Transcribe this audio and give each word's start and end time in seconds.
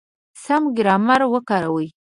سم 0.43 0.63
ګرامر 0.77 1.21
وکاروئ!. 1.33 1.87